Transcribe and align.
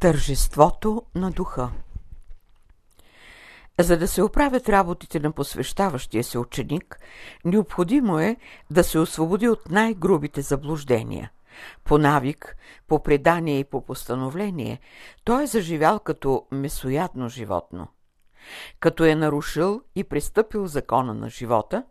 Тържеството 0.00 1.02
на 1.14 1.30
духа 1.30 1.70
За 3.80 3.98
да 3.98 4.08
се 4.08 4.22
оправят 4.22 4.68
работите 4.68 5.20
на 5.20 5.32
посвещаващия 5.32 6.24
се 6.24 6.38
ученик, 6.38 7.00
необходимо 7.44 8.18
е 8.18 8.36
да 8.70 8.84
се 8.84 8.98
освободи 8.98 9.48
от 9.48 9.70
най-грубите 9.70 10.40
заблуждения. 10.40 11.30
По 11.84 11.98
навик, 11.98 12.56
по 12.88 13.02
предание 13.02 13.58
и 13.58 13.64
по 13.64 13.84
постановление, 13.84 14.80
той 15.24 15.42
е 15.42 15.46
заживял 15.46 16.00
като 16.00 16.46
месоядно 16.50 17.28
животно. 17.28 17.88
Като 18.80 19.04
е 19.04 19.14
нарушил 19.14 19.82
и 19.96 20.04
престъпил 20.04 20.66
закона 20.66 21.14
на 21.14 21.30
живота, 21.30 21.84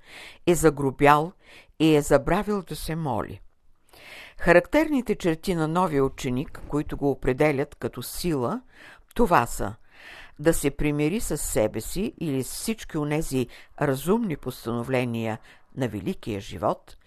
е 0.46 0.56
загрубял 0.56 1.32
и 1.80 1.96
е 1.96 2.02
забравил 2.02 2.62
да 2.62 2.76
се 2.76 2.96
моли. 2.96 3.42
Характерните 4.40 5.16
черти 5.16 5.56
на 5.56 5.68
новия 5.68 6.06
ученик, 6.06 6.62
които 6.68 6.98
го 6.98 7.12
определят 7.12 7.76
като 7.76 8.04
сила, 8.04 8.62
това 9.16 9.46
са 9.46 9.76
да 10.40 10.54
се 10.54 10.72
примири 10.72 11.20
с 11.20 11.38
себе 11.38 11.82
си 11.82 12.14
или 12.20 12.44
с 12.44 12.52
всички 12.52 12.98
онези 12.98 13.48
разумни 13.82 14.38
постановления 14.38 15.40
на 15.76 15.88
великия 15.88 16.42
живот 16.42 16.98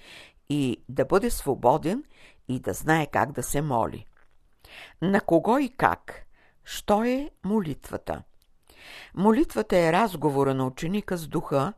и 0.48 0.82
да 0.88 1.04
бъде 1.04 1.30
свободен 1.30 2.04
и 2.48 2.60
да 2.60 2.72
знае 2.72 3.06
как 3.06 3.32
да 3.32 3.42
се 3.42 3.62
моли. 3.62 4.06
На 5.02 5.20
кого 5.20 5.58
и 5.58 5.68
как? 5.76 6.26
Що 6.64 7.04
е 7.04 7.30
молитвата? 7.44 8.22
Молитвата 9.14 9.78
е 9.78 9.92
разговора 9.92 10.54
на 10.54 10.66
ученика 10.66 11.16
с 11.16 11.28
духа, 11.28 11.72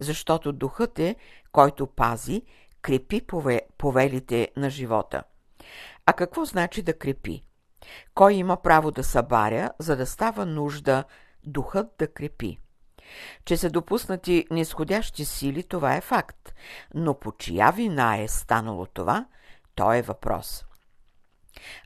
защото 0.00 0.52
духът 0.52 0.98
е, 0.98 1.16
който 1.52 1.86
пази 1.86 2.42
крепи 2.84 3.22
повелите 3.78 4.48
на 4.56 4.70
живота. 4.70 5.22
А 6.06 6.12
какво 6.12 6.44
значи 6.44 6.82
да 6.82 6.98
крепи? 6.98 7.44
Кой 8.14 8.34
има 8.34 8.62
право 8.62 8.90
да 8.90 9.04
събаря, 9.04 9.70
за 9.78 9.96
да 9.96 10.06
става 10.06 10.46
нужда 10.46 11.04
духът 11.44 11.86
да 11.98 12.12
крепи? 12.12 12.58
Че 13.44 13.56
са 13.56 13.70
допуснати 13.70 14.46
нисходящи 14.50 15.24
сили, 15.24 15.62
това 15.62 15.96
е 15.96 16.00
факт, 16.00 16.54
но 16.94 17.18
по 17.18 17.32
чия 17.32 17.72
вина 17.72 18.16
е 18.16 18.28
станало 18.28 18.86
това, 18.86 19.26
то 19.74 19.92
е 19.92 20.02
въпрос. 20.02 20.64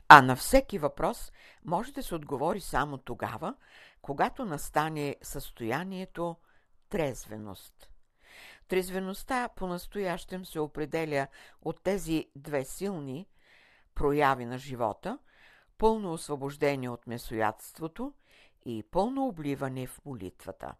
А 0.07 0.21
на 0.21 0.35
всеки 0.35 0.77
въпрос 0.77 1.31
може 1.65 1.91
да 1.91 2.03
се 2.03 2.15
отговори 2.15 2.61
само 2.61 2.97
тогава, 2.97 3.55
когато 4.01 4.45
настане 4.45 5.15
състоянието 5.21 6.35
трезвеност. 6.89 7.88
Трезвеността 8.69 9.49
по-настоящем 9.55 10.45
се 10.45 10.59
определя 10.59 11.27
от 11.61 11.83
тези 11.83 12.25
две 12.35 12.65
силни 12.65 13.27
прояви 13.95 14.45
на 14.45 14.57
живота– 14.57 15.19
пълно 15.77 16.13
освобождение 16.13 16.89
от 16.89 17.07
месоядството 17.07 18.13
и 18.65 18.83
пълно 18.91 19.27
обливане 19.27 19.87
в 19.87 20.05
молитвата. 20.05 20.75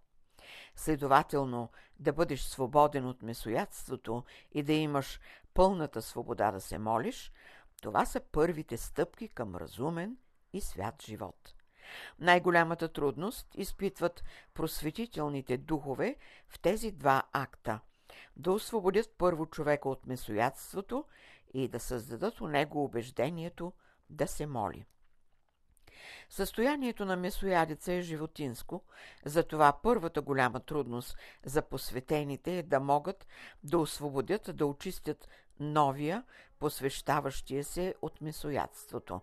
Следователно, 0.76 1.70
да 2.00 2.14
бъдеш 2.14 2.42
свободен 2.42 3.06
от 3.06 3.24
месоядството 3.24 4.24
и 4.52 4.64
да 4.64 4.74
имаш 4.74 5.20
пълната 5.54 6.02
свобода 6.02 6.52
да 6.52 6.62
се 6.62 6.78
молиш, 6.78 7.32
това 7.82 8.06
са 8.06 8.22
първите 8.32 8.78
стъпки 8.78 9.28
към 9.28 9.56
разумен 9.56 10.18
и 10.54 10.62
свят 10.62 11.04
живот. 11.04 11.56
Най-голямата 12.20 12.94
трудност 12.94 13.48
изпитват 13.56 14.24
просветителните 14.54 15.58
духове 15.58 16.16
в 16.50 16.60
тези 16.60 16.92
два 16.92 17.24
акта– 17.34 17.80
да 18.36 18.52
освободят 18.52 19.16
първо 19.18 19.46
човека 19.46 19.90
от 19.90 20.08
месоядството 20.08 21.06
и 21.54 21.68
да 21.68 21.80
създадат 21.80 22.42
у 22.42 22.48
него 22.48 22.84
убеждението 22.84 23.74
да 24.10 24.28
се 24.28 24.46
моли. 24.46 24.86
Състоянието 26.30 27.06
на 27.06 27.16
месоядица 27.16 27.94
е 27.94 28.02
животинско, 28.02 28.84
затова 29.26 29.74
първата 29.84 30.22
голяма 30.22 30.60
трудност 30.60 31.18
за 31.46 31.62
посветените 31.62 32.58
е 32.58 32.64
да 32.64 32.80
могат 32.80 33.28
да 33.64 33.78
освободят, 33.78 34.58
да 34.58 34.66
очистят 34.66 35.28
новия, 35.60 36.24
посвещаващия 36.60 37.64
се 37.64 37.96
от 38.02 38.22
месоядството. 38.22 39.22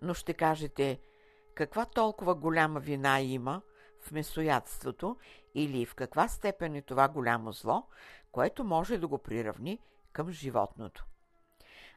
Но 0.00 0.14
ще 0.14 0.34
кажете– 0.34 1.00
каква 1.58 1.84
толкова 1.84 2.34
голяма 2.34 2.80
вина 2.80 3.20
има 3.20 3.62
в 4.00 4.12
месоядството 4.12 5.16
или 5.54 5.86
в 5.86 5.94
каква 5.94 6.28
степен 6.28 6.74
е 6.74 6.82
това 6.82 7.08
голямо 7.08 7.52
зло, 7.52 7.86
което 8.32 8.64
може 8.64 8.98
да 8.98 9.08
го 9.08 9.18
приравни 9.18 9.78
към 10.12 10.30
животното. 10.30 11.06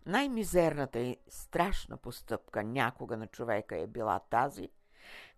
Най-мизерната 0.05 0.99
и 0.99 1.17
страшна 1.27 1.97
постъпка 1.97 2.63
някога 2.63 3.17
на 3.17 3.27
човека 3.27 3.77
е 3.77 3.87
била 3.87 4.19
тази, 4.19 4.69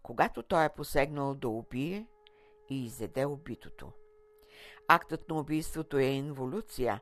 когато 0.04 0.44
той 0.44 0.66
е 0.66 0.74
посегнал 0.76 1.36
да 1.36 1.50
убие 1.50 2.08
и 2.70 2.86
изеде 2.86 3.26
убитото. 3.26 3.92
Актът 4.88 5.30
на 5.30 5.40
убийството 5.40 5.98
е 5.98 6.04
инволюция, 6.04 7.02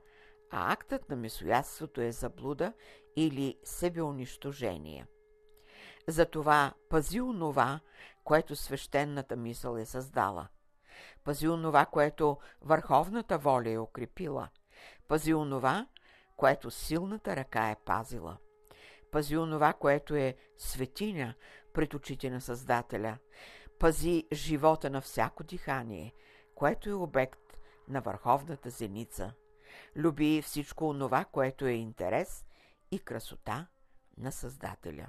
а 0.52 0.74
актът 0.74 1.10
на 1.10 1.16
месоядството 1.16 2.02
е 2.02 2.12
заблуда 2.12 2.74
или 3.16 3.58
себеунищожение– 3.64 5.08
затова 6.08 6.74
пази 6.90 7.22
онова, 7.22 7.80
което 8.24 8.56
свещената 8.56 9.36
мисъл 9.36 9.76
е 9.76 9.86
създала. 9.86 10.48
Пази 11.24 11.48
онова, 11.48 11.86
което 11.86 12.38
върховната 12.62 13.38
воля 13.38 13.70
е 13.70 13.78
укрепила. 13.78 14.50
Пази 15.08 15.34
онова, 15.34 15.88
което 16.38 16.72
силната 16.72 17.36
ръка 17.36 17.70
е 17.70 17.76
пазила. 17.86 18.38
Пази 19.12 19.38
онова, 19.38 19.74
което 19.74 20.16
е 20.16 20.36
светиня 20.58 21.34
пред 21.74 21.94
очите 21.94 22.30
на 22.30 22.42
Създателя. 22.42 23.18
Пази 23.80 24.28
живота 24.34 24.90
на 24.90 25.02
всяко 25.02 25.44
дихание, 25.44 26.14
което 26.56 26.90
е 26.90 26.94
обект 26.94 27.58
на 27.88 28.02
върховната 28.02 28.70
зеница. 28.70 29.34
Люби 29.98 30.42
всичко 30.42 30.90
онова, 30.90 31.26
което 31.26 31.66
е 31.66 31.72
интерес 31.72 32.46
и 32.92 33.00
красота 33.00 33.68
на 34.18 34.32
Създателя. 34.32 35.08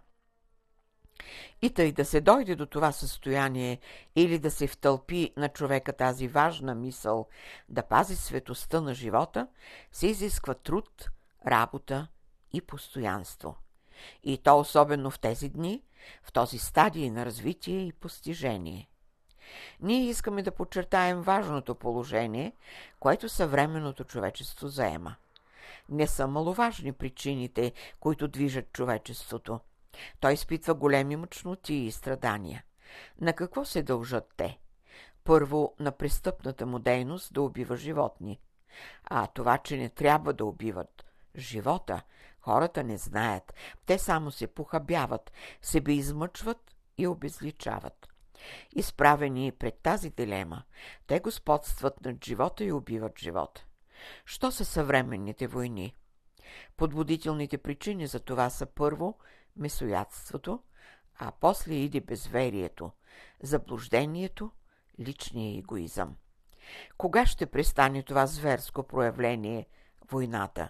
И 1.63 1.71
тъй 1.71 1.93
да 1.93 2.05
се 2.05 2.21
дойде 2.21 2.57
до 2.57 2.67
това 2.67 2.93
състояние 2.93 3.79
или 4.17 4.39
да 4.39 4.51
се 4.51 4.67
втълпи 4.67 5.33
на 5.37 5.49
човека 5.49 5.93
тази 5.93 6.29
важна 6.29 6.75
мисъл 6.75 7.29
да 7.69 7.83
пази 7.83 8.17
светостта 8.17 8.81
на 8.81 8.95
живота, 8.95 9.49
се 9.93 10.07
изисква 10.07 10.55
труд, 10.55 11.11
работа 11.47 12.07
и 12.53 12.61
постоянство. 12.61 13.57
И 14.23 14.39
то 14.39 14.59
особено 14.59 15.11
в 15.11 15.19
тези 15.19 15.49
дни, 15.49 15.83
в 16.23 16.33
този 16.33 16.59
стадий 16.59 17.11
на 17.11 17.27
развитие 17.27 17.87
и 17.87 17.93
постижение. 17.93 18.89
Ние 19.81 20.09
искаме 20.09 20.43
да 20.43 20.51
подчертаем 20.51 21.23
важното 21.23 21.75
положение, 21.75 22.53
което 23.01 23.29
съвременното 23.29 24.05
човечество 24.05 24.69
заема. 24.69 25.15
Не 25.89 26.07
са 26.07 26.27
маловажни 26.27 26.93
причините, 26.93 27.73
които 28.01 28.29
движат 28.29 28.73
човечеството– 28.73 29.61
той 30.21 30.33
изпитва 30.33 30.75
големи 30.75 31.17
мъчноти 31.17 31.75
и 31.75 31.93
страдания. 31.93 32.65
На 33.21 33.33
какво 33.33 33.65
се 33.65 33.83
дължат 33.83 34.33
те? 34.37 34.59
Първо, 35.25 35.75
на 35.79 35.93
престъпната 35.93 36.67
му 36.67 36.79
дейност 36.79 37.35
да 37.35 37.43
убива 37.43 37.77
животни. 37.77 38.41
А 39.05 39.27
това, 39.27 39.59
че 39.59 39.77
не 39.77 39.89
трябва 39.89 40.33
да 40.33 40.45
убиват 40.45 41.05
живота, 41.37 42.03
хората 42.41 42.85
не 42.85 42.97
знаят. 42.97 43.55
Те 43.87 43.99
само 43.99 44.31
се 44.31 44.47
похабяват, 44.47 45.33
себе 45.63 45.93
измъчват 45.93 46.77
и 46.99 47.07
обезличават. 47.07 48.09
Изправени 48.73 49.53
пред 49.53 49.79
тази 49.83 50.11
дилема, 50.11 50.63
те 51.07 51.21
господстват 51.21 52.05
над 52.05 52.25
живота 52.25 52.65
и 52.65 52.73
убиват 52.73 53.19
живота. 53.19 53.67
Що 54.25 54.51
са 54.51 54.65
съвременните 54.65 55.47
войни? 55.47 55.95
Подбудителните 56.77 57.59
причини 57.59 58.07
за 58.07 58.21
това 58.21 58.51
са 58.51 58.67
първо 58.67 59.19
месоядството, 59.57 60.63
а 61.19 61.33
после 61.41 61.75
иде 61.75 62.01
безверието, 62.01 62.91
заблуждението, 63.43 64.51
личния 65.01 65.59
егоизъм. 65.59 66.17
Кога 66.99 67.27
ще 67.27 67.47
престане 67.47 68.03
това 68.03 68.27
зверско 68.27 68.83
проявление– 68.83 69.67
войната? 70.11 70.69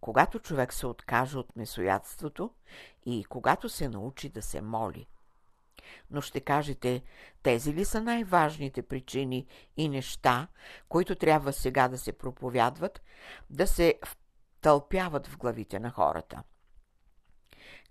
Когато 0.00 0.38
човек 0.38 0.72
се 0.72 0.86
откаже 0.86 1.38
от 1.38 1.56
месоядството 1.56 2.50
и 3.06 3.24
когато 3.24 3.68
се 3.68 3.88
научи 3.88 4.28
да 4.28 4.42
се 4.42 4.60
моли. 4.60 5.06
Но 6.10 6.20
ще 6.20 6.40
кажете, 6.40 7.02
тези 7.42 7.74
ли 7.74 7.84
са 7.84 8.00
най-важните 8.00 8.82
причини 8.82 9.46
и 9.76 9.88
неща, 9.88 10.48
които 10.88 11.14
трябва 11.14 11.52
сега 11.52 11.88
да 11.88 11.98
се 11.98 12.12
проповядват, 12.12 13.02
да 13.50 13.66
се 13.66 13.94
втълпяват 14.04 15.26
в 15.26 15.38
главите 15.38 15.80
на 15.80 15.90
хората? 15.90 16.42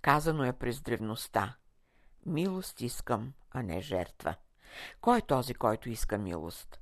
Казано 0.02 0.44
е 0.44 0.54
през 0.54 0.82
древността. 0.82 1.56
Милост 2.26 2.82
искам, 2.82 3.34
а 3.52 3.64
не 3.64 3.82
жертва. 3.82 4.36
Кой 5.02 5.18
е 5.18 5.22
този, 5.22 5.54
който 5.54 5.90
иска 5.90 6.18
милост? 6.18 6.80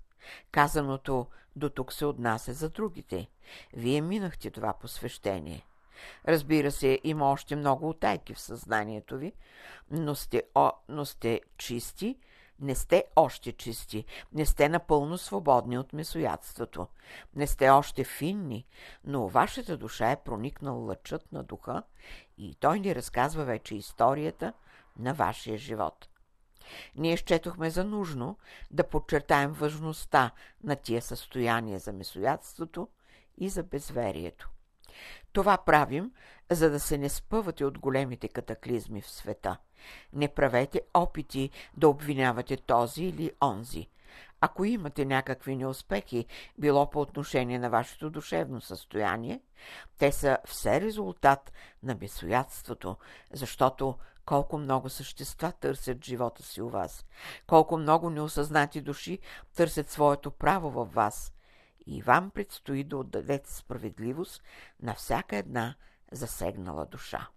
Казаното 0.52 1.28
до 1.56 1.70
тук 1.70 1.94
се 1.94 2.06
отнася 2.06 2.54
за 2.54 2.70
другите. 2.70 3.28
Вие 3.74 4.02
минахте 4.02 4.52
това 4.52 4.74
посвещение. 4.74 5.66
Разбира 6.28 6.72
се, 6.72 7.00
има 7.04 7.32
още 7.32 7.56
много 7.56 7.90
отайки 7.90 8.34
в 8.34 8.40
съзнанието 8.40 9.18
ви, 9.18 9.34
но 9.92 10.16
сте, 10.16 10.44
о, 10.56 10.72
но 10.90 11.06
сте 11.06 11.42
чисти, 11.58 12.18
не 12.62 12.76
сте 12.76 13.06
още 13.16 13.52
чисти, 13.52 14.06
не 14.34 14.46
сте 14.46 14.70
напълно 14.70 15.18
свободни 15.18 15.78
от 15.78 15.94
месоядството, 15.94 16.88
не 17.36 17.48
сте 17.48 17.70
още 17.70 18.04
финни, 18.04 18.66
но 19.04 19.28
вашата 19.28 19.78
душа 19.78 20.12
е 20.12 20.24
проникнал 20.24 20.86
лъчът 20.86 21.32
на 21.32 21.44
духа 21.44 21.84
и 22.38 22.56
той 22.56 22.80
ни 22.80 22.96
разказва 22.96 23.46
вече 23.46 23.76
историята 23.76 24.54
на 25.00 25.14
вашия 25.14 25.58
живот. 25.58 26.10
Ние 26.96 27.18
счетохме 27.18 27.70
за 27.70 27.84
нужно 27.84 28.38
да 28.72 28.90
подчертаем 28.90 29.52
важността 29.52 30.32
на 30.64 30.76
тия 30.76 31.02
състояния 31.02 31.80
за 31.80 31.94
месоядството 31.94 32.88
и 33.38 33.50
за 33.50 33.64
безверието. 33.64 34.50
Това 35.34 35.58
правим, 35.58 36.12
за 36.52 36.70
да 36.70 36.80
се 36.80 36.98
не 36.98 37.10
спъвате 37.10 37.66
от 37.66 37.80
големите 37.80 38.28
катаклизми 38.28 39.02
в 39.02 39.10
света. 39.10 39.58
Не 40.14 40.28
правете 40.28 40.82
опити 40.94 41.50
да 41.78 41.90
обвинявате 41.90 42.58
този 42.58 43.04
или 43.04 43.32
онзи. 43.44 43.90
Ако 44.42 44.66
имате 44.66 45.06
някакви 45.06 45.56
неуспехи, 45.56 46.26
било 46.58 46.90
по 46.90 47.02
отношение 47.02 47.60
на 47.60 47.70
вашето 47.70 48.10
душевно 48.10 48.62
състояние, 48.62 49.42
те 49.98 50.12
са 50.12 50.38
все 50.46 50.82
резултат 50.82 51.52
на 51.84 51.98
месоядството, 52.02 52.98
защото 53.34 53.96
колко 54.26 54.58
много 54.58 54.90
същества 54.90 55.52
търсят 55.52 56.06
живота 56.06 56.44
си 56.44 56.62
у 56.62 56.70
вас, 56.70 57.06
колко 57.48 57.78
много 57.78 58.10
неосъзнати 58.10 58.82
души 58.82 59.20
търсят 59.56 59.90
своето 59.90 60.32
право 60.32 60.70
във 60.70 60.94
вас. 60.94 61.34
И 61.86 62.02
вам 62.02 62.32
предстои 62.32 62.84
да 62.84 62.98
отдадете 62.98 63.54
справедливост 63.54 64.44
на 64.82 64.94
всяка 64.94 65.36
една 65.36 65.76
засегнала 66.12 66.86
душа. 66.86 67.28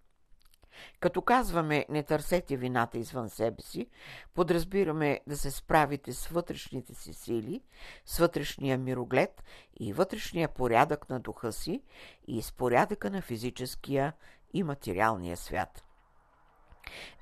Като 1.00 1.22
казваме 1.22 1.86
не 1.88 2.02
търсете 2.02 2.56
вината 2.56 2.98
извън 2.98 3.30
себе 3.30 3.62
си, 3.62 3.86
подразбираме 4.34 5.20
да 5.26 5.36
се 5.36 5.50
справите 5.50 6.12
с 6.12 6.26
вътрешните 6.26 6.94
си 6.94 7.14
сили, 7.14 7.62
с 8.06 8.18
вътрешния 8.18 8.78
мироглед 8.78 9.44
и 9.80 9.92
вътрешния 9.92 10.48
порядък 10.48 11.08
на 11.10 11.20
духа 11.20 11.52
си 11.52 11.82
и 12.26 12.42
с 12.42 12.52
порядъка 12.52 13.10
на 13.10 13.22
физическия 13.22 14.12
и 14.54 14.62
материалния 14.62 15.36
свят. 15.36 15.84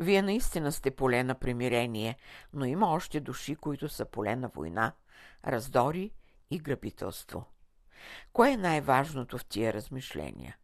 Вие 0.00 0.22
наистина 0.22 0.72
сте 0.72 0.90
поле 0.90 1.24
на 1.24 1.34
примирение, 1.34 2.16
но 2.52 2.64
има 2.64 2.86
още 2.92 3.20
души, 3.20 3.56
които 3.56 3.88
са 3.88 4.04
поле 4.04 4.36
на 4.36 4.48
война, 4.48 4.92
раздори 5.46 6.10
и 6.50 6.58
грабителство. 6.58 7.44
Кое 8.32 8.50
е 8.50 8.56
най-важното 8.56 9.38
в 9.38 9.44
тия 9.44 9.72
размишления? 9.72 10.56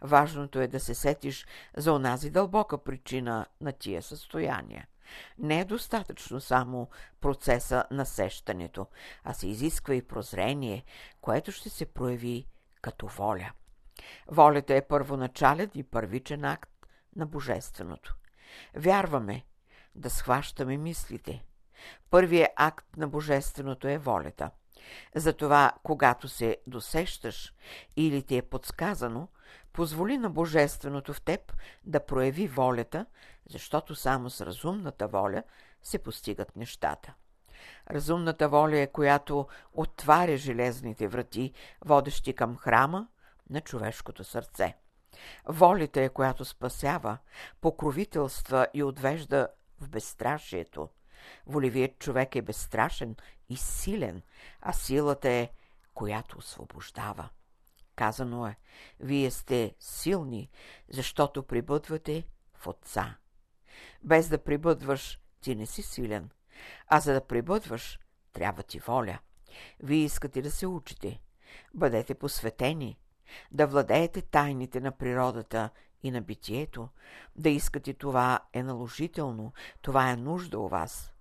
Важното 0.00 0.60
е 0.60 0.66
да 0.66 0.80
се 0.80 0.94
сетиш 0.94 1.46
за 1.76 1.92
онази 1.92 2.30
дълбока 2.30 2.78
причина 2.78 3.46
на 3.60 3.72
тия 3.72 4.02
състояния. 4.02 4.86
Не 5.38 5.60
е 5.60 5.64
достатъчно 5.64 6.40
само 6.40 6.88
процеса 7.20 7.84
на 7.90 8.06
сещането, 8.06 8.86
а 9.24 9.34
се 9.34 9.48
изисква 9.48 9.94
и 9.94 10.02
прозрение, 10.02 10.84
което 11.20 11.52
ще 11.52 11.70
се 11.70 11.86
прояви 11.86 12.46
като 12.82 13.06
воля. 13.06 13.52
Волята 14.28 14.74
е 14.74 14.86
първоначален 14.88 15.70
и 15.74 15.82
първичен 15.82 16.44
акт 16.44 16.70
на 17.16 17.26
Божественото. 17.26 18.16
Вярваме 18.74 19.44
да 19.94 20.10
схващаме 20.10 20.76
мислите. 20.76 21.44
Първият 22.10 22.50
акт 22.56 22.96
на 22.96 23.08
Божественото 23.08 23.88
е 23.88 23.98
волята. 23.98 24.50
Затова, 25.14 25.72
когато 25.82 26.28
се 26.28 26.56
досещаш 26.66 27.54
или 27.96 28.22
ти 28.22 28.36
е 28.36 28.42
подсказано, 28.42 29.28
позволи 29.72 30.18
на 30.18 30.30
Божественото 30.30 31.12
в 31.12 31.20
теб 31.20 31.52
да 31.84 32.06
прояви 32.06 32.48
волята, 32.48 33.06
защото 33.48 33.94
само 33.94 34.30
с 34.30 34.46
разумната 34.46 35.08
воля 35.08 35.42
се 35.82 35.98
постигат 35.98 36.56
нещата. 36.56 37.14
Разумната 37.90 38.48
воля 38.48 38.78
е, 38.78 38.86
която 38.86 39.46
отваря 39.72 40.36
железните 40.36 41.08
врати, 41.08 41.52
водещи 41.84 42.32
към 42.32 42.56
храма 42.56 43.08
на 43.50 43.60
човешкото 43.60 44.24
сърце. 44.24 44.76
Волята 45.48 46.00
е, 46.00 46.08
която 46.08 46.44
спасява, 46.44 47.18
покровителства 47.60 48.66
и 48.74 48.82
отвежда 48.82 49.48
в 49.80 49.88
безстрашието. 49.88 50.88
Волевият 51.46 51.98
човек 51.98 52.36
е 52.36 52.42
безстрашен 52.42 53.16
и 53.50 53.56
силен, 53.56 54.22
а 54.60 54.72
силата 54.72 55.28
е, 55.28 55.50
която 55.94 56.38
освобождава. 56.38 57.28
Казано 57.96 58.46
е, 58.46 58.56
вие 59.00 59.30
сте 59.30 59.74
силни, 59.78 60.50
защото 60.88 61.42
прибъдвате 61.42 62.26
в 62.54 62.66
Отца. 62.66 63.16
Без 64.02 64.28
да 64.28 64.44
прибъдваш, 64.44 65.20
ти 65.40 65.54
не 65.54 65.66
си 65.66 65.82
силен, 65.82 66.30
а 66.86 67.00
за 67.00 67.12
да 67.12 67.26
прибъдваш, 67.26 67.98
трябва 68.32 68.62
ти 68.62 68.78
воля. 68.78 69.18
Вие 69.80 70.04
искате 70.04 70.42
да 70.42 70.50
се 70.50 70.66
учите. 70.66 71.20
Бъдете 71.74 72.14
посветени, 72.14 72.98
да 73.52 73.66
владеете 73.66 74.22
тайните 74.22 74.80
на 74.80 74.92
природата 74.92 75.70
и 76.02 76.10
на 76.10 76.20
битието, 76.20 76.88
да 77.36 77.48
искате 77.48 77.94
това 77.94 78.40
е 78.52 78.62
наложително, 78.62 79.52
това 79.82 80.10
е 80.10 80.16
нужда 80.16 80.58
у 80.58 80.68
вас. 80.68 81.12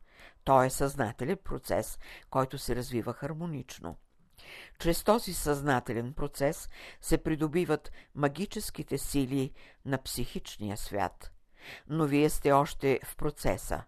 Той 0.44 0.65
е 0.65 0.69
съзнателен 0.69 1.38
процес, 1.44 2.00
който 2.30 2.57
се 2.57 2.75
развива 2.75 3.13
хармонично. 3.13 3.97
Чрез 4.80 5.03
този 5.03 5.33
съзнателен 5.33 6.13
процес 6.13 6.69
се 7.01 7.18
придобиват 7.18 7.91
магическите 8.15 8.97
сили 8.97 9.53
на 9.86 9.97
психичния 9.97 10.77
свят. 10.77 11.31
Но 11.88 12.06
вие 12.06 12.30
сте 12.30 12.51
още 12.51 13.00
в 13.06 13.15
процеса. 13.15 13.83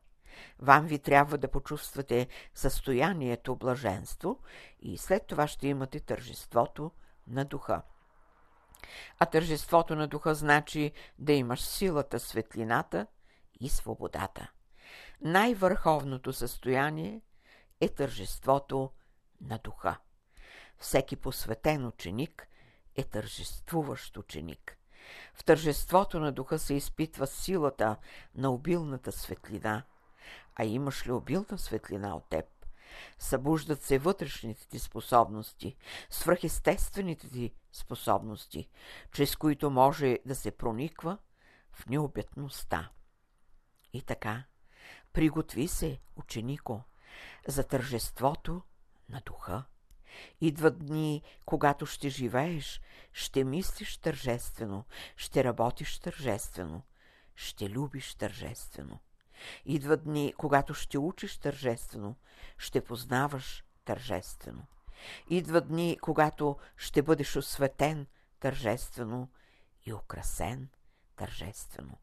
Вам 0.59 0.85
ви 0.85 0.99
трябва 0.99 1.37
да 1.37 1.51
почувствате 1.51 2.27
състоянието 2.55 3.55
блаженство 3.55 4.39
и 4.79 4.97
след 4.97 5.27
това 5.27 5.47
ще 5.47 5.67
имате 5.67 5.99
тържеството 5.99 6.91
на 7.27 7.45
духа. 7.45 7.81
А 9.19 9.25
тържеството 9.25 9.95
на 9.95 10.07
духа 10.07 10.35
значи 10.35 10.91
да 11.19 11.33
имаш 11.33 11.61
силата, 11.61 12.19
светлината 12.19 13.07
и 13.59 13.69
свободата. 13.69 14.51
Най-върховното 15.21 16.33
състояние 16.33 17.21
е 17.81 17.89
тържеството 17.89 18.91
на 19.41 19.57
духа. 19.57 19.97
Всеки 20.77 21.15
посветен 21.15 21.85
ученик 21.85 22.47
е 22.95 23.03
тържествуващ 23.03 24.17
ученик. 24.17 24.77
В 25.33 25.43
тържеството 25.43 26.19
на 26.19 26.31
духа 26.31 26.59
се 26.59 26.73
изпитва 26.73 27.27
силата 27.27 27.97
на 28.35 28.51
обилната 28.51 29.11
светлина. 29.11 29.83
А 30.55 30.65
имаш 30.65 31.07
ли 31.07 31.11
обилна 31.11 31.57
светлина 31.57 32.15
от 32.15 32.29
теб? 32.29 32.45
Събуждат 33.19 33.83
се 33.83 33.99
вътрешните 33.99 34.67
ти 34.67 34.79
способности, 34.79 35.75
свръхестествените 36.09 37.29
ти 37.29 37.53
способности, 37.71 38.69
чрез 39.11 39.35
които 39.35 39.69
може 39.69 40.19
да 40.25 40.35
се 40.35 40.51
прониква 40.51 41.17
в 41.71 41.89
необятността. 41.89 42.89
И 43.93 44.01
така, 44.01 44.43
приготви 45.13 45.67
се, 45.67 45.99
ученико, 46.15 46.83
за 47.47 47.63
тържеството 47.63 48.61
на 49.09 49.21
духа. 49.25 49.63
Идват 50.41 50.79
дни, 50.79 51.21
когато 51.45 51.85
ще 51.85 52.09
живееш, 52.09 52.81
ще 53.13 53.43
мислиш 53.43 53.97
тържествено, 53.97 54.85
ще 55.17 55.43
работиш 55.43 55.99
тържествено, 55.99 56.81
ще 57.35 57.69
любиш 57.69 58.15
тържествено. 58.15 58.99
Идват 59.65 60.03
дни, 60.03 60.33
когато 60.37 60.73
ще 60.73 60.97
учиш 60.97 61.37
тържествено, 61.37 62.15
ще 62.57 62.83
познаваш 62.83 63.63
тържествено. 63.85 64.65
Идват 65.29 65.67
дни, 65.67 65.97
когато 66.01 66.57
ще 66.77 67.01
бъдеш 67.01 67.35
осветен 67.35 68.07
тържествено 68.39 69.29
и 69.85 69.93
украсен 69.93 70.69
тържествено. 71.15 71.97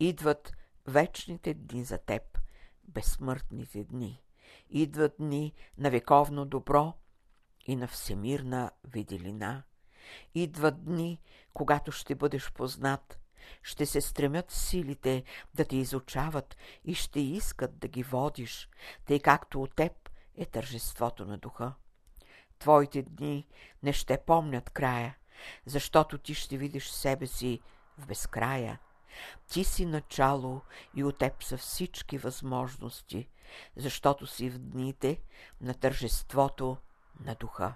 Идват 0.00 0.52
вечните 0.86 1.54
дни 1.54 1.84
за 1.84 1.98
теб, 1.98 2.38
безсмъртните 2.88 3.84
дни. 3.84 4.22
Идват 4.70 5.14
дни 5.18 5.52
на 5.78 5.90
вековно 5.90 6.44
добро 6.44 6.92
и 7.66 7.76
на 7.76 7.88
всемирна 7.88 8.70
виделина. 8.84 9.62
Идват 10.34 10.84
дни, 10.84 11.20
когато 11.54 11.92
ще 11.92 12.14
бъдеш 12.14 12.52
познат, 12.52 13.18
ще 13.62 13.86
се 13.86 14.00
стремят 14.00 14.50
силите 14.50 15.24
да 15.54 15.64
те 15.64 15.76
изучават 15.76 16.56
и 16.84 16.94
ще 16.94 17.20
искат 17.20 17.78
да 17.78 17.88
ги 17.88 18.02
водиш, 18.02 18.68
тъй 19.06 19.20
както 19.20 19.62
от 19.62 19.74
теб 19.74 20.10
е 20.36 20.46
тържеството 20.46 21.26
на 21.26 21.38
духа. 21.38 21.74
Твоите 22.58 23.02
дни 23.02 23.46
не 23.82 23.92
ще 23.92 24.18
помнят 24.18 24.70
края, 24.70 25.16
защото 25.66 26.18
ти 26.18 26.34
ще 26.34 26.56
видиш 26.56 26.90
себе 26.90 27.26
си 27.26 27.60
в 27.98 28.06
безкрая. 28.06 28.80
Ти 29.48 29.64
си 29.64 29.86
начало 29.86 30.60
и 30.94 31.04
от 31.04 31.18
теб 31.18 31.42
са 31.42 31.56
всички 31.58 32.18
възможности, 32.18 33.28
защото 33.76 34.26
си 34.26 34.50
в 34.50 34.58
дните 34.58 35.20
на 35.60 35.74
тържеството 35.74 36.76
на 37.20 37.34
духа. 37.34 37.74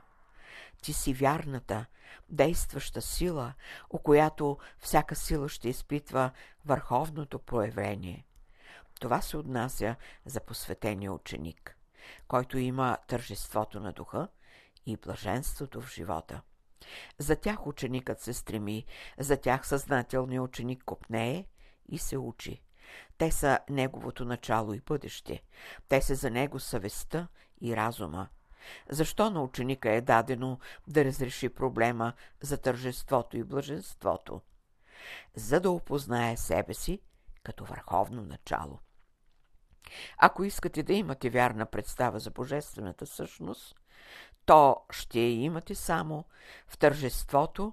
Ти 0.83 0.93
си 0.93 1.15
вярната, 1.15 1.87
действаща 2.29 3.03
сила, 3.03 3.55
о 3.91 3.99
която 3.99 4.59
всяка 4.79 5.17
сила 5.17 5.49
ще 5.49 5.69
изпитва 5.69 6.31
върховното 6.65 7.39
проявление. 7.39 8.27
Това 9.01 9.21
се 9.21 9.37
отнася 9.37 9.97
за 10.27 10.41
посветения 10.41 11.13
ученик, 11.13 11.77
който 12.29 12.59
има 12.59 12.99
тържеството 13.07 13.81
на 13.81 13.93
духа 13.93 14.29
и 14.87 14.97
блаженството 14.97 15.83
в 15.83 15.91
живота. 15.91 16.41
За 17.19 17.37
тях 17.37 17.67
ученикът 17.67 18.21
се 18.21 18.33
стреми, 18.33 18.85
за 19.19 19.37
тях 19.37 19.67
съзнателният 19.69 20.45
ученик 20.45 20.85
копнее 20.85 21.45
и 21.89 21.99
се 21.99 22.19
учи. 22.19 22.63
Те 23.19 23.31
са 23.31 23.59
неговото 23.71 24.25
начало 24.25 24.75
и 24.75 24.81
бъдеще. 24.81 25.43
Те 25.89 26.03
са 26.03 26.15
за 26.15 26.31
него 26.31 26.61
съвестта 26.61 27.29
и 27.61 27.77
разума. 27.77 28.29
Защо 28.89 29.31
на 29.31 29.43
ученика 29.43 29.91
е 29.91 30.01
дадено 30.01 30.59
да 30.87 31.05
разреши 31.05 31.49
проблема 31.49 32.13
за 32.41 32.59
тържеството 32.59 33.37
и 33.37 33.45
блаженството? 33.45 34.41
За 35.35 35.61
да 35.61 35.71
опознае 35.71 36.37
себе 36.37 36.75
си 36.75 37.01
като 37.43 37.65
върховно 37.65 38.23
начало. 38.23 38.79
Ако 40.19 40.45
искате 40.45 40.83
да 40.83 40.93
имате 40.93 41.31
вярна 41.31 41.67
представа 41.67 42.19
за 42.21 42.31
божествената 42.31 43.07
същност, 43.07 43.77
то 44.49 44.85
ще 44.91 45.21
я 45.21 45.31
имате 45.31 45.75
само 45.75 46.25
в 46.69 46.79
тържеството 46.79 47.73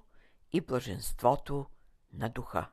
и 0.53 0.62
блаженството 0.62 1.65
на 2.13 2.29
духа. 2.29 2.70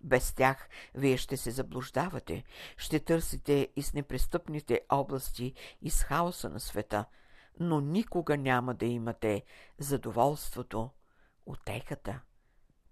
Без 0.00 0.32
тях 0.32 0.68
вие 0.94 1.16
ще 1.16 1.36
се 1.36 1.50
заблуждавате, 1.50 2.44
ще 2.76 3.00
търсите 3.00 3.68
и 3.76 3.82
с 3.82 3.94
непристъпните 3.94 4.80
области 4.88 5.54
и 5.82 5.90
с 5.90 6.02
хаоса 6.02 6.50
на 6.50 6.60
света, 6.60 7.04
но 7.60 7.80
никога 7.80 8.36
няма 8.36 8.74
да 8.74 8.86
имате 8.86 9.44
задоволството, 9.78 10.90
отехата, 11.46 12.20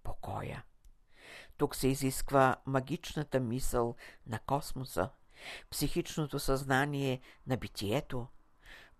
покоя. 0.02 0.64
Тук 1.56 1.76
се 1.76 1.88
изисква 1.88 2.56
магичната 2.66 3.40
мисъл 3.40 3.96
на 4.26 4.38
космоса, 4.38 5.10
психичното 5.70 6.38
съзнание 6.38 7.20
на 7.46 7.56
битието, 7.56 8.26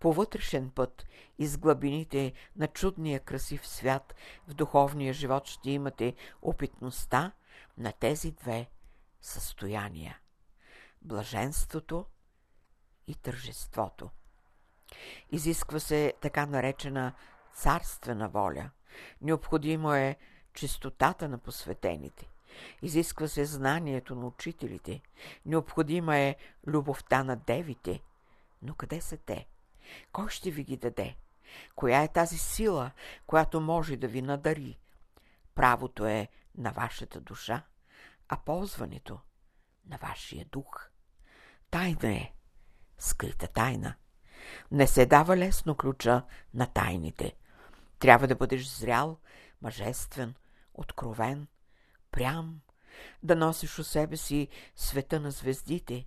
по 0.00 0.12
вътрешен 0.12 0.70
път 0.70 1.06
из 1.38 1.58
глъбините 1.58 2.32
на 2.56 2.66
чудния 2.66 3.20
красив 3.20 3.66
свят 3.66 4.14
в 4.48 4.54
духовния 4.54 5.12
живот 5.12 5.46
ще 5.46 5.70
имате 5.70 6.14
опитността 6.42 7.32
на 7.78 7.92
тези 7.92 8.30
две 8.30 8.68
състояния– 9.22 10.18
блаженството 11.02 12.06
и 13.06 13.14
тържеството. 13.14 14.10
Изисква 15.30 15.80
се 15.80 16.14
така 16.20 16.46
наречена 16.46 17.12
царствена 17.54 18.28
воля. 18.28 18.70
Необходимо 19.22 19.94
е 19.94 20.16
чистотата 20.54 21.28
на 21.28 21.38
посветените. 21.38 22.28
Изисква 22.82 23.28
се 23.28 23.44
знанието 23.44 24.14
на 24.14 24.26
учителите. 24.26 25.00
Необходима 25.46 26.16
е 26.18 26.36
любовта 26.66 27.24
на 27.24 27.36
девите. 27.36 28.00
Но 28.62 28.74
къде 28.74 29.00
са 29.00 29.16
те? 29.16 29.46
Кой 30.12 30.28
ще 30.28 30.50
ви 30.50 30.64
ги 30.64 30.76
даде? 30.76 31.16
Коя 31.74 32.02
е 32.02 32.12
тази 32.12 32.38
сила, 32.38 32.90
която 33.26 33.60
може 33.60 33.96
да 33.96 34.08
ви 34.08 34.22
надари? 34.22 34.78
Правото 35.54 36.06
е 36.06 36.28
на 36.54 36.70
вашата 36.70 37.20
душа, 37.20 37.62
а 38.28 38.36
ползването 38.36 39.20
на 39.86 39.96
вашия 39.96 40.44
дух. 40.44 40.90
Тайна 41.70 42.12
е, 42.12 42.32
скрита 42.98 43.48
тайна. 43.48 43.94
Не 44.70 44.86
се 44.86 45.06
дава 45.06 45.36
лесно 45.36 45.74
ключа 45.74 46.22
на 46.54 46.66
тайните. 46.66 47.36
Трябва 47.98 48.26
да 48.26 48.34
бъдеш 48.34 48.66
зрял, 48.66 49.18
мъжествен, 49.62 50.34
откровен, 50.74 51.46
прям, 52.10 52.60
да 53.22 53.36
носиш 53.36 53.78
у 53.78 53.84
себе 53.84 54.16
си 54.16 54.48
света 54.76 55.20
на 55.20 55.30
звездите, 55.30 56.06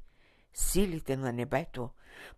силите 0.53 1.17
на 1.17 1.33
небето, 1.33 1.89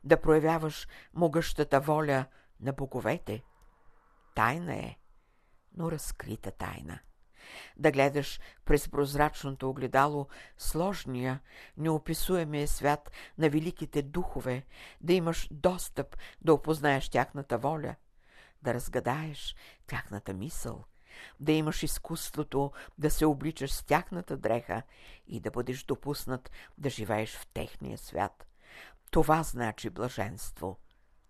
да 0.03 0.21
проявяваш 0.21 0.87
могъщата 1.13 1.79
воля 1.79 2.25
на 2.59 2.73
боговете. 2.73 3.43
Тайна 4.35 4.75
е, 4.75 4.97
но 5.77 5.91
разкрита 5.91 6.51
тайна. 6.51 6.99
Да 7.77 7.91
гледаш 7.91 8.39
през 8.65 8.89
прозрачното 8.89 9.69
огледало 9.69 10.27
сложния, 10.57 11.39
неописуемия 11.77 12.67
свят 12.67 13.11
на 13.37 13.49
великите 13.49 14.01
духове, 14.01 14.65
да 15.01 15.13
имаш 15.13 15.47
достъп 15.51 16.17
да 16.41 16.53
опознаеш 16.53 17.09
тяхната 17.09 17.57
воля, 17.57 17.95
да 18.61 18.73
разгадаеш 18.73 19.55
тяхната 19.87 20.33
мисъл, 20.33 20.85
да 21.39 21.51
имаш 21.51 21.83
изкуството 21.83 22.71
да 22.97 23.11
се 23.11 23.25
обличаш 23.25 23.71
с 23.71 23.83
тяхната 23.83 24.37
дреха 24.37 24.81
и 25.27 25.39
да 25.39 25.51
бъдеш 25.51 25.83
допуснат 25.83 26.51
да 26.77 26.89
живееш 26.89 27.35
в 27.37 27.47
техния 27.47 27.97
свят– 27.97 28.45
това 29.15 29.43
значи 29.43 29.89
блаженство, 29.89 30.79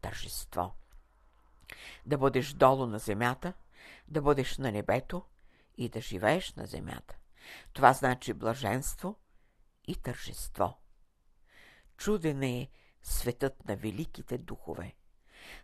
тържество. 0.01 0.75
Да 2.06 2.18
бъдеш 2.18 2.54
долу 2.54 2.86
на 2.86 3.00
земята, 3.00 3.54
да 4.08 4.22
бъдеш 4.22 4.58
на 4.58 4.72
небето 4.72 5.25
и 5.77 5.89
да 5.89 6.01
живееш 6.01 6.54
на 6.54 6.65
земята. 6.65 7.15
Това 7.74 7.94
значи 7.94 8.34
блаженство 8.34 9.20
и 9.88 9.96
тържество. 9.96 10.77
Чуден 11.98 12.44
е 12.44 12.70
светът 13.04 13.68
на 13.68 13.75
великите 13.75 14.38
духове. 14.38 14.96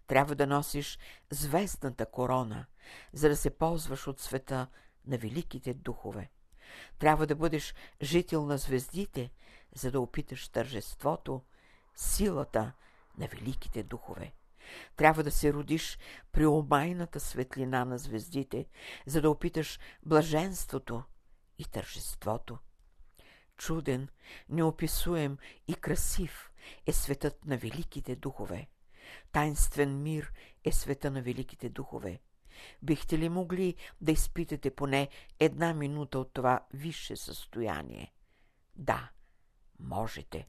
Трябва 0.08 0.36
да 0.36 0.48
носиш 0.48 1.00
звездната 1.30 2.06
корона, 2.06 2.66
за 3.14 3.30
да 3.30 3.36
се 3.36 3.50
ползваш 3.50 4.08
от 4.08 4.20
света 4.20 4.68
на 5.06 5.18
великите 5.18 5.74
духове. 5.74 6.30
Трябва 7.00 7.28
да 7.28 7.36
бъдеш 7.36 7.76
жител 8.02 8.46
на 8.46 8.58
звездите, 8.58 9.32
за 9.76 9.92
да 9.92 10.00
опиташ 10.00 10.48
тържеството 10.48 11.42
силата 11.96 12.74
на 13.18 13.28
великите 13.28 13.84
духове. 13.84 14.34
Трябва 14.96 15.24
да 15.24 15.32
се 15.32 15.54
родиш 15.54 16.00
при 16.32 16.46
омайната 16.46 17.20
светлина 17.20 17.86
на 17.86 17.98
звездите, 17.98 18.66
за 19.06 19.22
да 19.22 19.30
опиташ 19.30 19.80
блаженството 20.06 21.04
и 21.58 21.66
тържеството. 21.66 22.58
Чуден, 23.58 24.08
неописуем 24.50 25.38
и 25.68 25.74
красив 25.74 26.52
е 26.86 26.94
светът 26.94 27.46
на 27.46 27.58
великите 27.58 28.16
духове. 28.16 28.68
Тайнствен 29.32 30.04
мир 30.04 30.34
е 30.64 30.72
света 30.72 31.12
на 31.12 31.22
великите 31.22 31.70
духове. 31.70 32.20
Бихте 32.82 33.18
ли 33.18 33.30
могли 33.30 33.76
да 34.02 34.12
изпитате 34.12 34.76
поне 34.76 35.10
една 35.40 35.74
минута 35.74 36.20
от 36.20 36.34
това 36.34 36.66
висше 36.74 37.16
състояние? 37.16 38.14
Да, 38.76 39.10
можете. 39.80 40.48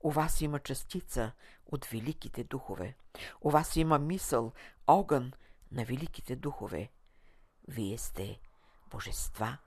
У 0.00 0.10
вас 0.10 0.40
има 0.40 0.58
частица 0.58 1.32
от 1.66 1.84
великите 1.84 2.44
духове. 2.44 2.96
У 3.40 3.50
вас 3.50 3.76
има 3.76 3.98
мисъл, 3.98 4.52
огън 4.86 5.32
на 5.72 5.84
великите 5.84 6.36
духове. 6.36 6.90
Вие 7.68 7.98
сте 7.98 8.40
божества, 8.90 9.58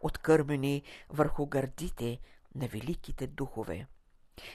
откърмени 0.00 0.82
върху 1.08 1.46
гърдите 1.46 2.20
на 2.54 2.68
великите 2.68 3.26
духове. 3.26 3.86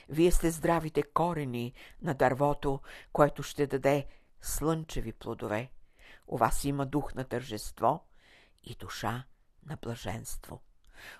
Вие 0.08 0.32
сте 0.32 0.50
здравите 0.50 1.02
корени 1.02 1.72
на 2.02 2.14
дървото, 2.14 2.80
което 3.12 3.42
ще 3.42 3.66
даде 3.66 4.06
слънчеви 4.40 5.12
плодове. 5.12 5.70
У 6.26 6.36
вас 6.36 6.64
има 6.64 6.86
дух 6.86 7.14
на 7.14 7.24
тържество 7.24 8.06
и 8.64 8.74
душа 8.74 9.24
на 9.66 9.76
блаженство. 9.76 10.60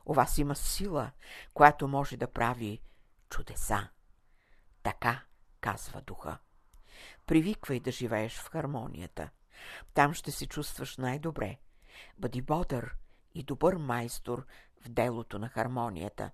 У 0.06 0.14
вас 0.14 0.38
има 0.38 0.56
сила, 0.56 1.10
която 1.54 1.88
може 1.88 2.16
да 2.16 2.32
прави 2.32 2.80
чудеса. 3.28 3.88
Така 4.82 5.24
казва 5.60 6.00
духа. 6.00 6.38
Привиквай 7.26 7.80
да 7.80 7.90
живееш 7.90 8.38
в 8.38 8.50
хармонията. 8.50 9.30
Там 9.94 10.14
ще 10.14 10.30
се 10.30 10.46
чувстваш 10.46 10.96
най-добре. 10.96 11.58
Бъди 12.18 12.42
бодър 12.42 12.96
и 13.34 13.42
добър 13.42 13.74
майстор 13.76 14.46
в 14.80 14.88
делото 14.88 15.38
на 15.38 15.48
хармонията. 15.48 16.30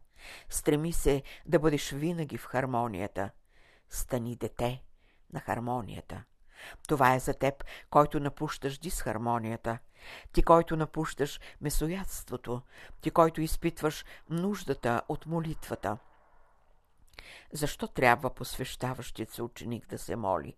Стреми 0.48 0.92
се 0.92 1.22
да 1.46 1.58
бъдеш 1.58 1.90
винаги 1.90 2.38
в 2.38 2.44
хармонията. 2.44 3.30
Стани 3.88 4.36
дете 4.36 4.82
на 5.32 5.40
хармонията. 5.40 6.24
Това 6.88 7.14
е 7.14 7.18
за 7.18 7.34
теб, 7.34 7.64
който 7.90 8.20
напущаш 8.20 8.78
дисхармонията. 8.78 9.78
Ти, 10.32 10.42
който 10.42 10.76
напущаш 10.76 11.40
месоядството. 11.60 12.62
Ти, 13.00 13.10
който 13.10 13.40
изпитваш 13.40 14.04
нуждата 14.30 15.02
от 15.08 15.26
молитвата– 15.26 15.98
защо 17.52 17.88
трябва 17.88 18.34
посвещаващият 18.34 19.30
се 19.30 19.42
ученик 19.42 19.86
да 19.86 19.98
се 19.98 20.16
моли? 20.16 20.56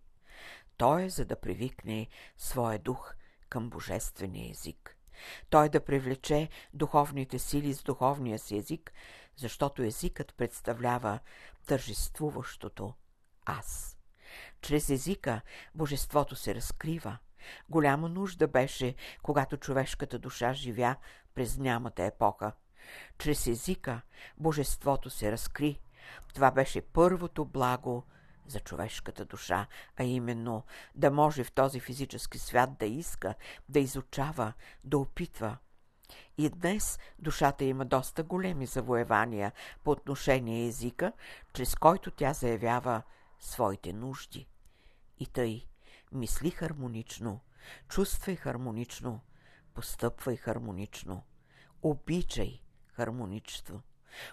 Той 0.77 1.03
е 1.03 1.09
за 1.09 1.25
да 1.25 1.39
привикне 1.39 2.07
своя 2.37 2.79
дух 2.79 3.13
към 3.49 3.69
божествения 3.69 4.51
език. 4.51 4.97
Той 5.49 5.69
да 5.69 5.85
привлече 5.85 6.49
духовните 6.73 7.39
сили 7.39 7.73
с 7.73 7.83
духовния 7.83 8.39
си 8.39 8.57
език, 8.57 8.93
защото 9.35 9.83
езикът 9.83 10.35
представлява 10.35 11.19
тържествуващото 11.67 12.93
аз. 13.45 13.97
Чрез 14.61 14.89
езика 14.89 15.41
божеството 15.75 16.35
се 16.35 16.55
разкрива, 16.55 17.17
Голяма 17.69 18.09
нужда 18.09 18.47
беше, 18.47 18.95
когато 19.23 19.57
човешката 19.57 20.19
душа 20.19 20.53
живя 20.53 20.95
през 21.35 21.57
нямата 21.57 22.03
епоха. 22.03 22.51
Чрез 23.17 23.47
езика 23.47 24.01
божеството 24.37 25.09
се 25.09 25.31
разкри. 25.31 25.81
Това 26.33 26.51
беше 26.51 26.81
първото 26.81 27.45
благо 27.45 28.03
за 28.47 28.59
човешката 28.59 29.25
душа, 29.25 29.67
а 29.97 30.03
именно 30.03 30.63
да 30.95 31.11
може 31.11 31.43
в 31.43 31.51
този 31.51 31.79
физически 31.79 32.39
свят 32.39 32.69
да 32.79 32.85
иска, 32.85 33.35
да 33.69 33.79
изучава, 33.79 34.53
да 34.83 34.97
опитва. 34.97 35.57
И 36.37 36.49
днес 36.49 36.99
душата 37.19 37.63
има 37.63 37.85
доста 37.85 38.23
големи 38.23 38.65
завоевания 38.65 39.51
по 39.83 39.91
отношение 39.91 40.67
езика, 40.67 41.13
чрез 41.53 41.75
който 41.75 42.11
тя 42.11 42.33
заявява 42.33 43.01
своите 43.39 43.93
нужди. 43.93 44.47
И 45.19 45.25
тъй, 45.25 45.67
мисли 46.11 46.51
хармонично, 46.51 47.39
чувствай 47.89 48.35
хармонично, 48.35 49.19
постъпвай 49.73 50.35
хармонично, 50.35 51.23
обичай 51.81 52.61
хармоничество. 52.87 53.81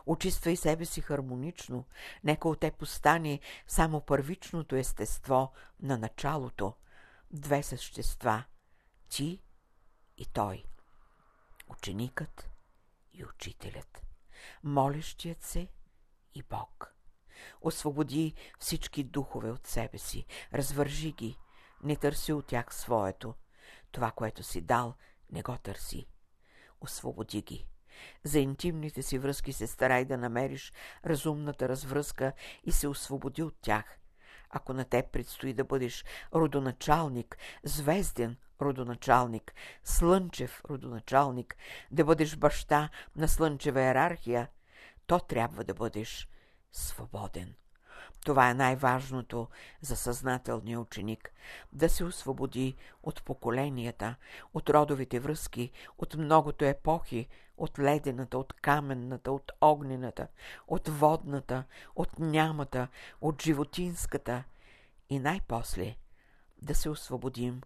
Очиствай 0.06 0.56
себе 0.56 0.84
си 0.84 1.00
хармонично, 1.00 1.84
нека 2.24 2.48
от 2.48 2.60
те 2.60 2.70
постане 2.70 3.40
само 3.66 4.00
първичното 4.00 4.76
естество 4.76 5.52
на 5.82 5.98
началото, 5.98 6.74
две 7.30 7.62
същества– 7.62 8.44
ти 9.08 9.42
и 10.18 10.26
той, 10.26 10.64
ученикът 11.70 12.50
и 13.12 13.24
учителят, 13.24 14.02
молещият 14.62 15.42
се 15.42 15.68
и 16.34 16.42
Бог. 16.42 16.94
Освободи 17.60 18.34
всички 18.58 19.04
духове 19.04 19.50
от 19.50 19.66
себе 19.66 19.98
си, 19.98 20.26
развържи 20.54 21.12
ги, 21.12 21.38
не 21.82 21.96
търси 21.96 22.32
от 22.32 22.46
тях 22.46 22.74
своето. 22.74 23.34
Това, 23.92 24.10
което 24.10 24.42
си 24.42 24.60
дал, 24.60 24.94
не 25.32 25.42
го 25.42 25.58
търси. 25.58 26.06
Освободи 26.80 27.42
ги. 27.42 27.66
За 28.24 28.38
интимните 28.38 29.02
си 29.02 29.18
връзки 29.18 29.52
се 29.52 29.66
старай 29.66 30.04
да 30.04 30.18
намериш 30.18 30.72
разумната 31.06 31.68
развръзка 31.68 32.32
и 32.64 32.72
се 32.72 32.88
освободи 32.88 33.42
от 33.42 33.56
тях. 33.60 33.98
Ако 34.50 34.72
на 34.72 34.84
теб 34.84 35.12
предстои 35.12 35.52
да 35.52 35.64
бъдеш 35.64 36.04
родоначалник, 36.34 37.38
звезден 37.64 38.36
родоначалник, 38.60 39.54
слънчев 39.84 40.62
родоначалник, 40.70 41.56
да 41.90 42.04
бъдеш 42.04 42.36
баща 42.36 42.88
на 43.16 43.28
слънчева 43.28 43.80
иерархия, 43.80 44.48
то 45.06 45.20
трябва 45.20 45.64
да 45.64 45.74
бъдеш 45.74 46.28
свободен. 46.72 47.54
Това 48.24 48.50
е 48.50 48.54
най-важното 48.54 49.48
за 49.80 49.96
съзнателния 49.96 50.80
ученик– 50.80 51.32
да 51.72 51.88
се 51.88 52.04
освободи 52.04 52.76
от 53.02 53.22
поколенията, 53.22 54.16
от 54.54 54.70
родовите 54.70 55.20
връзки, 55.20 55.70
от 55.98 56.14
многото 56.14 56.64
епохи, 56.64 57.28
от 57.60 57.78
ледената, 57.78 58.38
от 58.38 58.52
каменната, 58.52 59.32
от 59.32 59.52
огнената, 59.60 60.28
от 60.68 60.88
водната, 60.88 61.64
от 61.96 62.18
нямата, 62.18 62.88
от 63.20 63.42
животинската 63.42 64.44
и 65.10 65.18
най-после 65.18 65.96
да 66.62 66.74
се 66.74 66.90
освободим 66.90 67.60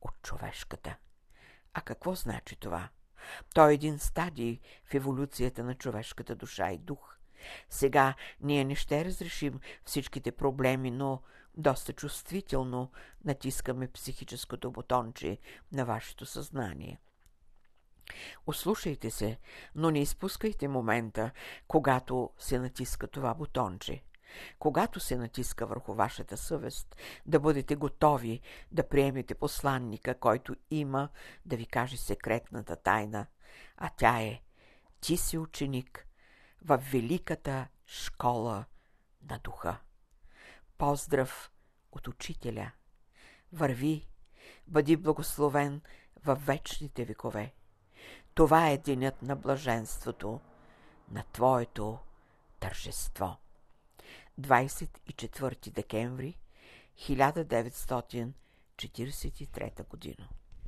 от 0.00 0.22
човешката. 0.22 0.96
А 1.74 1.80
какво 1.80 2.14
значи 2.14 2.56
това? 2.56 2.88
То 3.54 3.68
е 3.68 3.74
един 3.74 3.98
стадий 3.98 4.60
в 4.84 4.94
еволюцията 4.94 5.64
на 5.64 5.74
човешката 5.74 6.36
душа 6.36 6.70
и 6.70 6.78
дух. 6.78 7.16
Сега 7.70 8.14
ние 8.40 8.64
не 8.64 8.74
ще 8.74 9.04
разрешим 9.04 9.60
всичките 9.84 10.32
проблеми, 10.32 10.90
но 10.90 11.22
доста 11.56 11.92
чувствително 11.92 12.90
натискаме 13.24 13.88
психическото 13.92 14.70
бутонче 14.70 15.38
на 15.72 15.84
вашето 15.84 16.26
съзнание. 16.26 16.98
Ослушайте 18.46 19.10
се, 19.10 19.38
но 19.74 19.90
не 19.90 20.00
изпускайте 20.00 20.68
момента, 20.68 21.30
когато 21.68 22.30
се 22.38 22.58
натиска 22.58 23.06
това 23.06 23.34
бутонче. 23.34 24.02
Когато 24.58 25.00
се 25.00 25.16
натиска 25.16 25.66
върху 25.66 25.94
вашата 25.94 26.36
съвест, 26.36 26.96
да 27.26 27.40
бъдете 27.40 27.76
готови 27.76 28.40
да 28.72 28.88
приемете 28.88 29.34
посланника, 29.34 30.18
който 30.18 30.56
има 30.70 31.08
да 31.46 31.56
ви 31.56 31.66
каже 31.66 31.96
секретната 31.96 32.76
тайна, 32.76 33.26
а 33.76 33.90
тя 33.96 34.20
е 34.20 34.42
«Ти 35.00 35.16
си 35.16 35.38
ученик 35.38 36.06
в 36.64 36.76
великата 36.92 37.68
школа 37.86 38.64
на 39.30 39.38
духа». 39.38 39.78
Поздрав 40.78 41.50
от 41.92 42.08
учителя! 42.08 42.72
Върви, 43.52 44.08
бъди 44.66 44.96
благословен 44.96 45.80
във 46.24 46.46
вечните 46.46 47.04
векове. 47.04 47.54
Това 48.36 48.70
е 48.70 48.78
денят 48.78 49.22
на 49.22 49.36
блаженството, 49.36 50.40
на 51.10 51.24
Твоето 51.32 51.98
тържество. 52.60 53.36
24 54.40 55.70
декември 55.70 56.38
1943 56.98 59.88
година 59.88 60.28